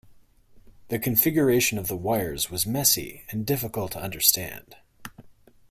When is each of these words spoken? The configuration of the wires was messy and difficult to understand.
The 0.87 0.97
configuration 0.97 1.77
of 1.77 1.87
the 1.87 1.95
wires 1.95 2.49
was 2.49 2.65
messy 2.65 3.21
and 3.29 3.45
difficult 3.45 3.91
to 3.91 4.01
understand. 4.01 4.77